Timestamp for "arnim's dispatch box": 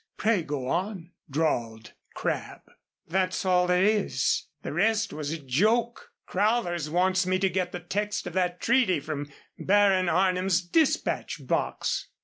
10.09-12.07